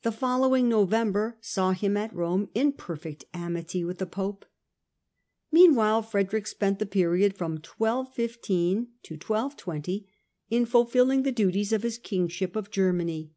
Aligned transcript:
The 0.00 0.12
following 0.12 0.66
November 0.70 1.36
saw 1.42 1.72
him 1.72 1.94
at 1.98 2.14
Rome 2.14 2.48
in 2.54 2.72
perfect 2.72 3.26
amity 3.34 3.84
with 3.84 3.98
the 3.98 4.06
Pope. 4.06 4.46
Meanwhile 5.52 6.00
Frederick 6.04 6.46
spent 6.46 6.78
the 6.78 6.86
period 6.86 7.36
from 7.36 7.52
1215 7.56 8.88
to 9.02 9.14
1 9.16 9.20
220 9.26 10.08
in 10.48 10.64
fulfilling 10.64 11.22
the 11.22 11.30
duties 11.32 11.74
of 11.74 11.82
his 11.82 11.98
Kingship 11.98 12.56
of 12.56 12.70
Germany. 12.70 13.32